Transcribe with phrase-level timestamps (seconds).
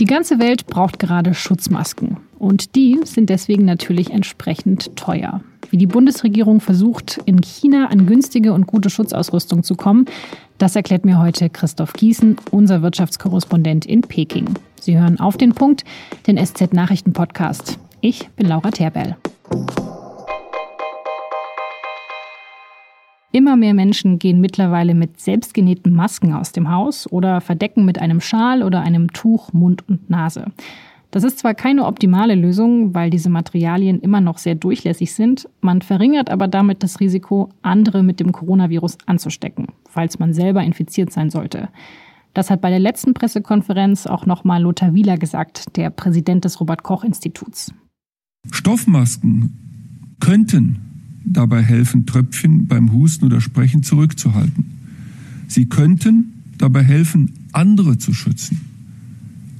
[0.00, 2.16] Die ganze Welt braucht gerade Schutzmasken.
[2.38, 5.40] Und die sind deswegen natürlich entsprechend teuer.
[5.70, 10.06] Wie die Bundesregierung versucht, in China an günstige und gute Schutzausrüstung zu kommen,
[10.58, 14.46] das erklärt mir heute Christoph Gießen, unser Wirtschaftskorrespondent in Peking.
[14.80, 15.84] Sie hören auf den Punkt,
[16.26, 17.78] den SZ-Nachrichten-Podcast.
[18.00, 19.16] Ich bin Laura Terberl.
[23.34, 28.20] Immer mehr Menschen gehen mittlerweile mit selbstgenähten Masken aus dem Haus oder verdecken mit einem
[28.20, 30.52] Schal oder einem Tuch Mund und Nase.
[31.10, 35.82] Das ist zwar keine optimale Lösung, weil diese Materialien immer noch sehr durchlässig sind, man
[35.82, 41.28] verringert aber damit das Risiko, andere mit dem Coronavirus anzustecken, falls man selber infiziert sein
[41.28, 41.70] sollte.
[42.34, 46.84] Das hat bei der letzten Pressekonferenz auch nochmal Lothar Wieler gesagt, der Präsident des Robert
[46.84, 47.74] Koch Instituts.
[48.52, 50.93] Stoffmasken könnten
[51.24, 54.64] dabei helfen, Tröpfchen beim Husten oder Sprechen zurückzuhalten.
[55.48, 58.60] Sie könnten dabei helfen, andere zu schützen.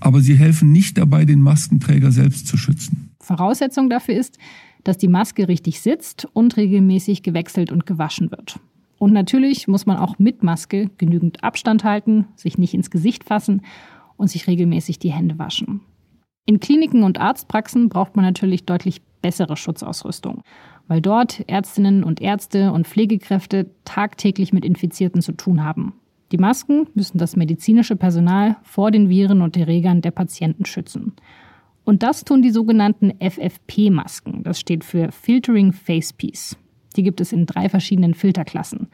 [0.01, 3.11] Aber sie helfen nicht dabei, den Maskenträger selbst zu schützen.
[3.21, 4.39] Voraussetzung dafür ist,
[4.85, 8.61] dass die Maske richtig sitzt und regelmäßig gewechselt und gewaschen wird.
[8.99, 13.63] Und natürlich muss man auch mit Maske genügend Abstand halten, sich nicht ins Gesicht fassen
[14.17, 15.81] und sich regelmäßig die Hände waschen.
[16.47, 20.43] In Kliniken und Arztpraxen braucht man natürlich deutlich bessere Schutzausrüstung
[20.89, 25.95] weil dort Ärztinnen und Ärzte und Pflegekräfte tagtäglich mit Infizierten zu tun haben.
[26.33, 31.13] Die Masken müssen das medizinische Personal vor den Viren und Erregern der Patienten schützen.
[31.85, 34.43] Und das tun die sogenannten FFP-Masken.
[34.43, 36.57] Das steht für Filtering Facepiece.
[36.97, 38.89] Die gibt es in drei verschiedenen Filterklassen.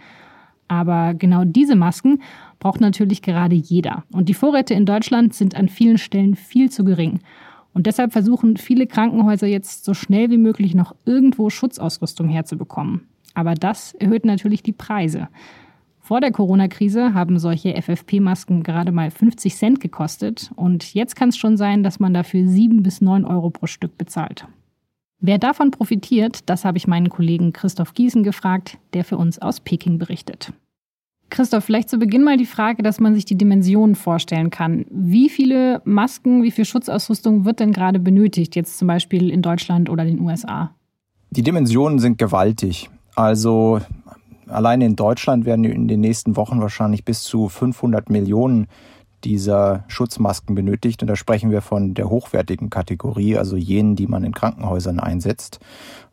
[0.68, 2.22] Aber genau diese Masken
[2.58, 4.04] braucht natürlich gerade jeder.
[4.12, 7.20] Und die Vorräte in Deutschland sind an vielen Stellen viel zu gering.
[7.72, 13.08] Und deshalb versuchen viele Krankenhäuser jetzt so schnell wie möglich noch irgendwo Schutzausrüstung herzubekommen.
[13.34, 15.28] Aber das erhöht natürlich die Preise.
[16.00, 21.36] Vor der Corona-Krise haben solche FFP-Masken gerade mal 50 Cent gekostet und jetzt kann es
[21.36, 24.48] schon sein, dass man dafür 7 bis 9 Euro pro Stück bezahlt.
[25.20, 29.60] Wer davon profitiert, das habe ich meinen Kollegen Christoph Giesen gefragt, der für uns aus
[29.60, 30.52] Peking berichtet.
[31.30, 34.84] Christoph, vielleicht zu Beginn mal die Frage, dass man sich die Dimensionen vorstellen kann.
[34.90, 39.88] Wie viele Masken, wie viel Schutzausrüstung wird denn gerade benötigt, jetzt zum Beispiel in Deutschland
[39.88, 40.74] oder den USA?
[41.30, 42.90] Die Dimensionen sind gewaltig.
[43.14, 43.80] Also
[44.48, 48.66] allein in Deutschland werden in den nächsten Wochen wahrscheinlich bis zu 500 Millionen
[49.24, 51.02] dieser Schutzmasken benötigt.
[51.02, 55.60] Und da sprechen wir von der hochwertigen Kategorie, also jenen, die man in Krankenhäusern einsetzt.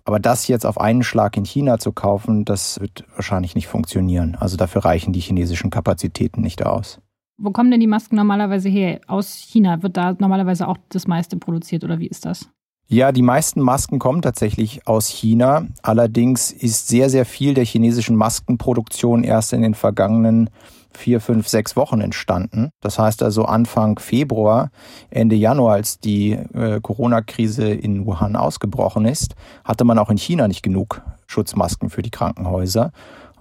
[0.06, 4.38] Aber das jetzt auf einen Schlag in China zu kaufen, das wird wahrscheinlich nicht funktionieren.
[4.40, 7.00] Also dafür reichen die chinesischen Kapazitäten nicht aus.
[7.38, 9.02] Wo kommen denn die Masken normalerweise her?
[9.08, 12.50] Aus China wird da normalerweise auch das meiste produziert oder wie ist das?
[12.90, 15.68] Ja, die meisten Masken kommen tatsächlich aus China.
[15.84, 20.50] Allerdings ist sehr, sehr viel der chinesischen Maskenproduktion erst in den vergangenen
[20.98, 22.72] vier, fünf, sechs Wochen entstanden.
[22.82, 24.72] Das heißt also Anfang Februar,
[25.10, 30.48] Ende Januar, als die äh, Corona-Krise in Wuhan ausgebrochen ist, hatte man auch in China
[30.48, 32.92] nicht genug Schutzmasken für die Krankenhäuser.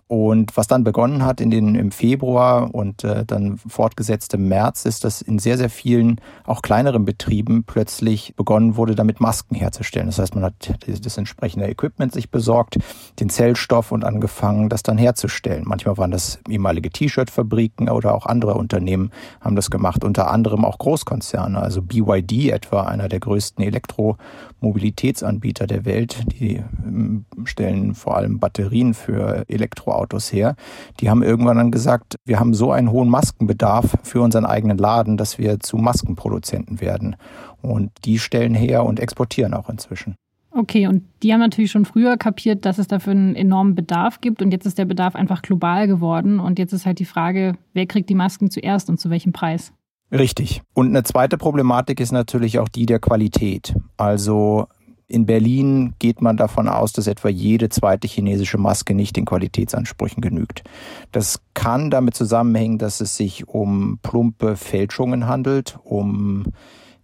[0.09, 4.85] Und was dann begonnen hat in den, im Februar und äh, dann fortgesetzt im März,
[4.85, 10.07] ist, dass in sehr, sehr vielen, auch kleineren Betrieben plötzlich begonnen wurde, damit Masken herzustellen.
[10.07, 12.79] Das heißt, man hat das entsprechende Equipment sich besorgt,
[13.19, 15.65] den Zellstoff und angefangen, das dann herzustellen.
[15.67, 20.79] Manchmal waren das ehemalige T-Shirt-Fabriken oder auch andere Unternehmen haben das gemacht, unter anderem auch
[20.79, 26.25] Großkonzerne, also BYD etwa, einer der größten Elektromobilitätsanbieter der Welt.
[26.39, 30.55] Die ähm, stellen vor allem Batterien für Elektro Elektroautos her.
[31.01, 35.17] Die haben irgendwann dann gesagt, wir haben so einen hohen Maskenbedarf für unseren eigenen Laden,
[35.17, 37.17] dass wir zu Maskenproduzenten werden.
[37.63, 40.15] Und die stellen her und exportieren auch inzwischen.
[40.51, 44.41] Okay, und die haben natürlich schon früher kapiert, dass es dafür einen enormen Bedarf gibt
[44.41, 47.85] und jetzt ist der Bedarf einfach global geworden und jetzt ist halt die Frage, wer
[47.85, 49.75] kriegt die Masken zuerst und zu welchem Preis?
[50.11, 50.63] Richtig.
[50.73, 53.75] Und eine zweite Problematik ist natürlich auch die der Qualität.
[53.99, 54.69] Also
[55.09, 60.21] in Berlin geht man davon aus, dass etwa jede zweite chinesische Maske nicht den Qualitätsansprüchen
[60.21, 60.65] genügt.
[61.13, 66.45] Das kann damit zusammenhängen, dass es sich um plumpe Fälschungen handelt, um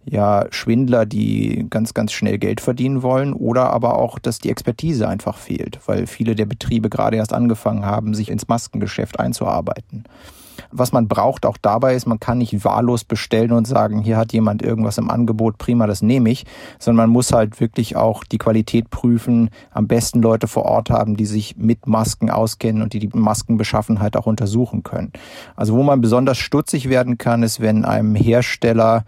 [0.05, 5.07] ja, Schwindler, die ganz, ganz schnell Geld verdienen wollen oder aber auch, dass die Expertise
[5.07, 10.03] einfach fehlt, weil viele der Betriebe gerade erst angefangen haben, sich ins Maskengeschäft einzuarbeiten.
[10.71, 14.33] Was man braucht auch dabei ist, man kann nicht wahllos bestellen und sagen, hier hat
[14.33, 16.45] jemand irgendwas im Angebot, prima, das nehme ich,
[16.79, 21.15] sondern man muss halt wirklich auch die Qualität prüfen, am besten Leute vor Ort haben,
[21.15, 25.11] die sich mit Masken auskennen und die die Maskenbeschaffenheit auch untersuchen können.
[25.55, 29.05] Also wo man besonders stutzig werden kann, ist, wenn einem Hersteller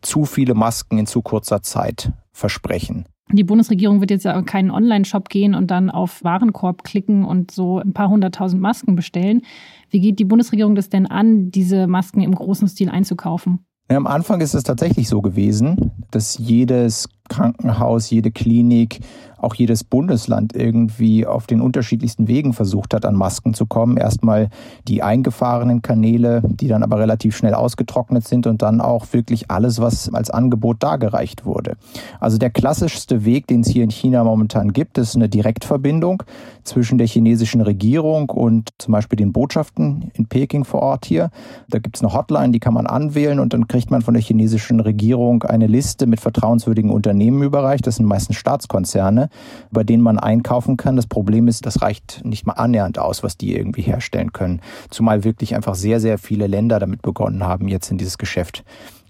[0.00, 3.06] zu viele Masken in zu kurzer Zeit versprechen.
[3.32, 7.78] Die Bundesregierung wird jetzt ja keinen Online-Shop gehen und dann auf Warenkorb klicken und so
[7.78, 9.42] ein paar hunderttausend Masken bestellen.
[9.90, 13.60] Wie geht die Bundesregierung das denn an, diese Masken im großen Stil einzukaufen?
[13.90, 19.00] Ja, am Anfang ist es tatsächlich so gewesen, dass jedes Krankenhaus, jede Klinik,
[19.38, 23.96] auch jedes Bundesland irgendwie auf den unterschiedlichsten Wegen versucht hat, an Masken zu kommen.
[23.96, 24.50] Erstmal
[24.88, 29.80] die eingefahrenen Kanäle, die dann aber relativ schnell ausgetrocknet sind und dann auch wirklich alles,
[29.80, 31.76] was als Angebot dargereicht wurde.
[32.20, 36.22] Also der klassischste Weg, den es hier in China momentan gibt, ist eine Direktverbindung
[36.64, 41.30] zwischen der chinesischen Regierung und zum Beispiel den Botschaften in Peking vor Ort hier.
[41.68, 44.22] Da gibt es eine Hotline, die kann man anwählen und dann kriegt man von der
[44.22, 47.84] chinesischen Regierung eine Liste mit vertrauenswürdigen Unternehmen Unternehmen überreicht.
[47.84, 49.28] Das sind meistens Staatskonzerne,
[49.72, 50.94] bei denen man einkaufen kann.
[50.94, 54.60] Das Problem ist, das reicht nicht mal annähernd aus, was die irgendwie herstellen können.
[54.88, 58.62] Zumal wirklich einfach sehr, sehr viele Länder damit begonnen haben, jetzt in dieses Geschäft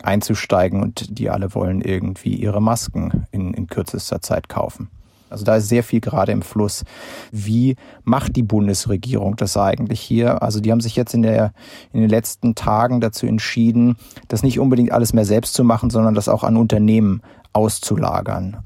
[0.03, 4.89] einzusteigen und die alle wollen irgendwie ihre Masken in, in kürzester Zeit kaufen.
[5.31, 6.85] Also da ist sehr viel gerade im Fluss.
[7.33, 10.43] Wie macht die Bundesregierung das eigentlich hier?
[10.43, 11.53] Also die haben sich jetzt in, der,
[11.93, 13.97] in den letzten Tagen dazu entschieden,
[14.29, 17.23] das nicht unbedingt alles mehr selbst zu machen, sondern das auch an Unternehmen
[17.53, 18.59] auszulagern.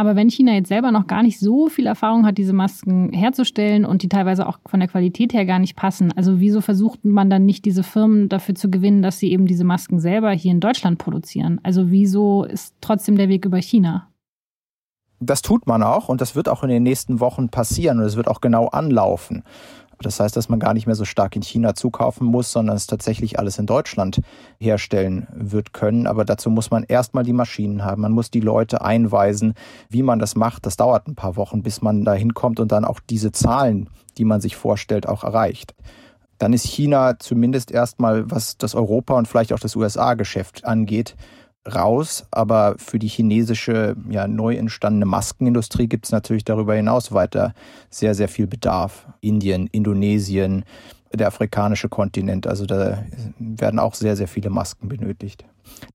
[0.00, 3.84] Aber wenn China jetzt selber noch gar nicht so viel Erfahrung hat, diese Masken herzustellen
[3.84, 7.28] und die teilweise auch von der Qualität her gar nicht passen, also wieso versucht man
[7.28, 10.60] dann nicht diese Firmen dafür zu gewinnen, dass sie eben diese Masken selber hier in
[10.60, 11.60] Deutschland produzieren?
[11.64, 14.09] Also wieso ist trotzdem der Weg über China?
[15.20, 18.16] Das tut man auch und das wird auch in den nächsten Wochen passieren und es
[18.16, 19.44] wird auch genau anlaufen.
[20.02, 22.86] Das heißt, dass man gar nicht mehr so stark in China zukaufen muss, sondern es
[22.86, 24.22] tatsächlich alles in Deutschland
[24.58, 26.06] herstellen wird können.
[26.06, 28.00] Aber dazu muss man erstmal die Maschinen haben.
[28.00, 29.52] Man muss die Leute einweisen,
[29.90, 30.64] wie man das macht.
[30.64, 34.24] Das dauert ein paar Wochen, bis man da hinkommt und dann auch diese Zahlen, die
[34.24, 35.74] man sich vorstellt, auch erreicht
[36.40, 41.14] dann ist China zumindest erstmal, was das Europa und vielleicht auch das USA-Geschäft angeht,
[41.66, 47.54] raus, aber für die chinesische ja, neu entstandene Maskenindustrie gibt es natürlich darüber hinaus weiter
[47.90, 49.06] sehr, sehr viel Bedarf.
[49.20, 50.64] Indien, Indonesien,
[51.12, 53.04] der afrikanische Kontinent, also da
[53.38, 55.44] werden auch sehr, sehr viele Masken benötigt.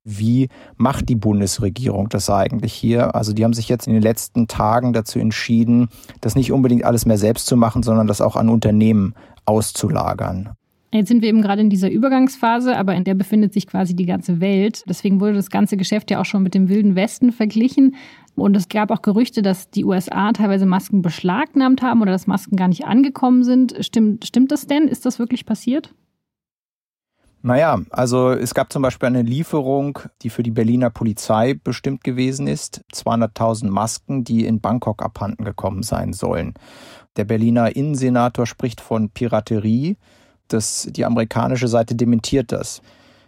[0.04, 3.16] Wie macht die Bundesregierung das eigentlich hier?
[3.16, 5.90] Also die haben sich jetzt in den letzten Tagen dazu entschieden,
[6.22, 9.16] das nicht unbedingt alles mehr selbst zu machen, sondern das auch an Unternehmen
[9.46, 10.52] auszulagern.
[10.96, 14.06] Jetzt sind wir eben gerade in dieser Übergangsphase, aber in der befindet sich quasi die
[14.06, 14.84] ganze Welt.
[14.88, 17.96] Deswegen wurde das ganze Geschäft ja auch schon mit dem Wilden Westen verglichen.
[18.36, 22.56] Und es gab auch Gerüchte, dass die USA teilweise Masken beschlagnahmt haben oder dass Masken
[22.56, 23.76] gar nicht angekommen sind.
[23.82, 24.88] Stimmt, stimmt das denn?
[24.88, 25.94] Ist das wirklich passiert?
[27.42, 32.48] Naja, also es gab zum Beispiel eine Lieferung, die für die Berliner Polizei bestimmt gewesen
[32.48, 32.86] ist.
[32.94, 36.54] 200.000 Masken, die in Bangkok abhanden gekommen sein sollen.
[37.18, 39.98] Der Berliner Innensenator spricht von Piraterie.
[40.48, 42.82] Das, die amerikanische Seite dementiert das.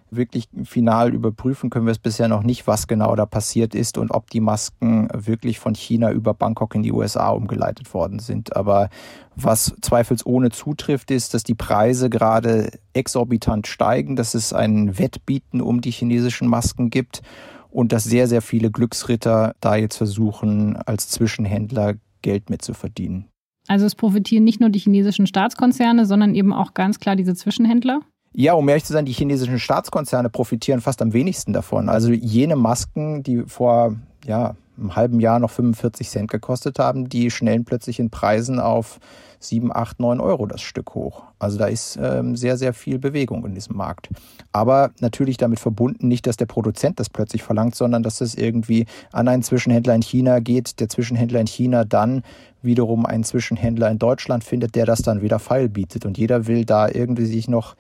[0.10, 4.12] Wirklich final überprüfen können wir es bisher noch nicht, was genau da passiert ist und
[4.12, 8.56] ob die Masken wirklich von China über Bangkok in die USA umgeleitet worden sind.
[8.56, 8.90] Aber
[9.36, 15.82] was zweifelsohne zutrifft, ist, dass die Preise gerade exorbitant steigen, dass es ein Wettbieten um
[15.82, 17.22] die chinesischen Masken gibt
[17.70, 23.28] und dass sehr, sehr viele Glücksritter da jetzt versuchen, als Zwischenhändler Geld mitzuverdienen.
[23.68, 28.02] Also es profitieren nicht nur die chinesischen Staatskonzerne, sondern eben auch ganz klar diese Zwischenhändler?
[28.34, 31.90] Ja, um ehrlich zu sein, die chinesischen Staatskonzerne profitieren fast am wenigsten davon.
[31.90, 37.32] Also jene Masken, die vor ja, einem halben Jahr noch 45 Cent gekostet haben, die
[37.32, 39.00] schnellen plötzlich in Preisen auf
[39.40, 41.24] 7, 8, 9 Euro das Stück hoch.
[41.40, 44.10] Also da ist ähm, sehr, sehr viel Bewegung in diesem Markt.
[44.52, 48.86] Aber natürlich damit verbunden nicht, dass der Produzent das plötzlich verlangt, sondern dass es irgendwie
[49.12, 52.24] an einen Zwischenhändler in China geht, der Zwischenhändler in China dann
[52.62, 56.06] wiederum einen Zwischenhändler in Deutschland findet, der das dann wieder feil bietet.
[56.06, 57.76] Und jeder will da irgendwie sich noch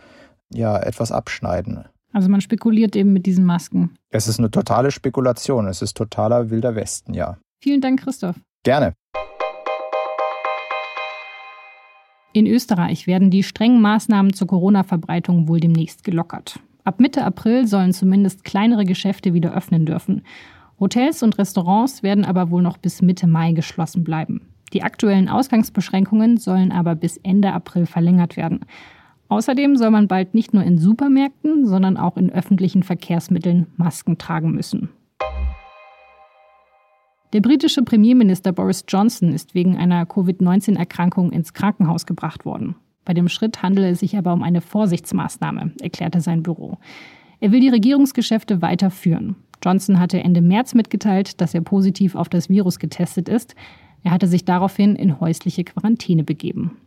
[0.54, 1.86] ja, etwas abschneiden.
[2.18, 3.92] Also man spekuliert eben mit diesen Masken.
[4.10, 5.68] Es ist eine totale Spekulation.
[5.68, 7.38] Es ist totaler wilder Westen, ja.
[7.62, 8.38] Vielen Dank, Christoph.
[8.64, 8.96] Gerne.
[12.34, 16.60] In Österreich werden die strengen Maßnahmen zur Corona-Verbreitung wohl demnächst gelockert.
[16.86, 20.24] Ab Mitte April sollen zumindest kleinere Geschäfte wieder öffnen dürfen.
[20.80, 24.42] Hotels und Restaurants werden aber wohl noch bis Mitte Mai geschlossen bleiben.
[24.74, 28.62] Die aktuellen Ausgangsbeschränkungen sollen aber bis Ende April verlängert werden.
[29.30, 34.52] Außerdem soll man bald nicht nur in Supermärkten, sondern auch in öffentlichen Verkehrsmitteln Masken tragen
[34.52, 34.90] müssen.
[37.34, 42.76] Der britische Premierminister Boris Johnson ist wegen einer Covid-19-Erkrankung ins Krankenhaus gebracht worden.
[43.04, 46.78] Bei dem Schritt handele es sich aber um eine Vorsichtsmaßnahme, erklärte sein Büro.
[47.42, 49.36] Er will die Regierungsgeschäfte weiterführen.
[49.64, 53.56] Johnson hatte Ende März mitgeteilt, dass er positiv auf das Virus getestet ist.
[54.04, 56.78] Er hatte sich daraufhin in häusliche Quarantäne begeben.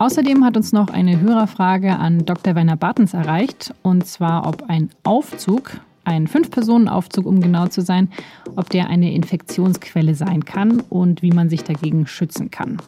[0.00, 2.54] Außerdem hat uns noch eine Hörerfrage an Dr.
[2.54, 5.72] Werner Bartens erreicht, und zwar, ob ein Aufzug,
[6.04, 8.08] ein Fünf-Personen-Aufzug, um genau zu sein,
[8.56, 12.78] ob der eine Infektionsquelle sein kann und wie man sich dagegen schützen kann.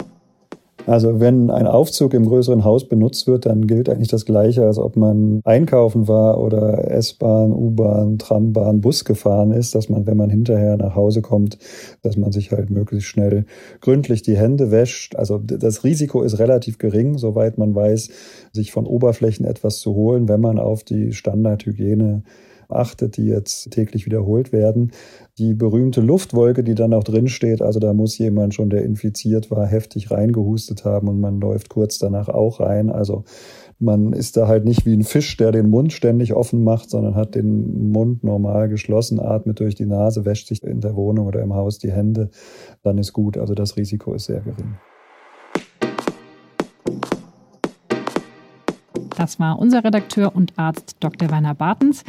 [0.87, 4.79] Also wenn ein Aufzug im größeren Haus benutzt wird, dann gilt eigentlich das Gleiche, als
[4.79, 10.29] ob man einkaufen war oder S-Bahn, U-Bahn, Trambahn, Bus gefahren ist, dass man, wenn man
[10.29, 11.59] hinterher nach Hause kommt,
[12.03, 13.45] dass man sich halt möglichst schnell
[13.81, 15.15] gründlich die Hände wäscht.
[15.15, 18.11] Also das Risiko ist relativ gering, soweit man weiß,
[18.53, 22.25] sich von Oberflächen etwas zu holen, wenn man auf die Standardhygiene
[22.77, 24.93] achtet, die jetzt täglich wiederholt werden.
[25.39, 29.51] Die berühmte Luftwolke, die dann auch drin steht, also da muss jemand schon, der infiziert
[29.51, 32.91] war, heftig reingehustet haben und man läuft kurz danach auch rein.
[32.91, 33.25] Also
[33.79, 37.15] man ist da halt nicht wie ein Fisch, der den Mund ständig offen macht, sondern
[37.15, 41.43] hat den Mund normal geschlossen, atmet durch die Nase, wäscht sich in der Wohnung oder
[41.43, 42.31] im Haus die Hände.
[42.83, 43.37] Dann ist gut.
[43.37, 44.77] Also das Risiko ist sehr gering.
[49.17, 51.31] Das war unser Redakteur und Arzt Dr.
[51.31, 52.03] Werner Bartens.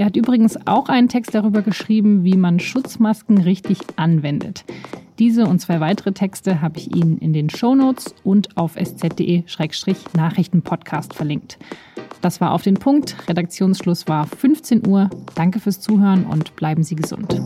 [0.00, 4.64] Er hat übrigens auch einen Text darüber geschrieben, wie man Schutzmasken richtig anwendet.
[5.18, 11.58] Diese und zwei weitere Texte habe ich Ihnen in den Shownotes und auf sz.de-nachrichtenpodcast verlinkt.
[12.22, 13.14] Das war auf den Punkt.
[13.28, 15.10] Redaktionsschluss war 15 Uhr.
[15.34, 17.38] Danke fürs Zuhören und bleiben Sie gesund.